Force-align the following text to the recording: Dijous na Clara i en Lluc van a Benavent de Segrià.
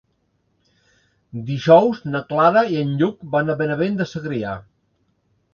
Dijous 1.49 2.01
na 2.15 2.21
Clara 2.31 2.65
i 2.77 2.81
en 2.87 2.97
Lluc 3.03 3.23
van 3.37 3.55
a 3.55 3.57
Benavent 3.63 4.01
de 4.01 4.09
Segrià. 4.17 4.59